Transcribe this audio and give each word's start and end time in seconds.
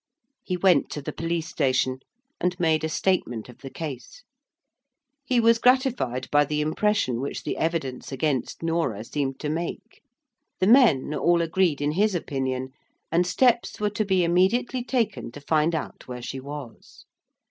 He 0.43 0.57
went 0.57 0.89
to 0.93 1.01
the 1.03 1.13
police 1.13 1.47
station, 1.47 1.99
and 2.39 2.59
made 2.59 2.83
a 2.83 2.89
statement 2.89 3.47
of 3.49 3.59
the 3.59 3.69
case. 3.69 4.23
He 5.23 5.39
was 5.39 5.59
gratified 5.59 6.27
by 6.31 6.43
the 6.43 6.59
impression 6.59 7.21
which 7.21 7.43
the 7.43 7.55
evidence 7.55 8.11
against 8.11 8.63
Norah 8.63 9.03
seemed 9.03 9.39
to 9.41 9.49
make. 9.49 10.01
The 10.59 10.65
men 10.65 11.13
all 11.13 11.39
agreed 11.43 11.81
in 11.81 11.91
his 11.91 12.15
opinion, 12.15 12.69
and 13.11 13.27
steps 13.27 13.79
were 13.79 13.91
to 13.91 14.03
be 14.03 14.23
immediately 14.23 14.83
taken 14.83 15.31
to 15.33 15.41
find 15.41 15.75
out 15.75 16.07
where 16.07 16.23
she 16.23 16.39
was. 16.39 17.05